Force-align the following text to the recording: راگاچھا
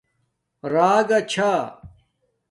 راگاچھا 0.73 1.51